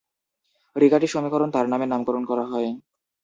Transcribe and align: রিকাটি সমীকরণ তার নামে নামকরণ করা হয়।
রিকাটি 0.75 1.07
সমীকরণ 1.07 1.49
তার 1.51 1.65
নামে 1.69 1.85
নামকরণ 1.87 2.23
করা 2.25 2.45
হয়। 2.51 2.69